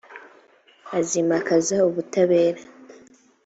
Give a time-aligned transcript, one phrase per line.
[0.97, 2.61] azimakaza ubutabera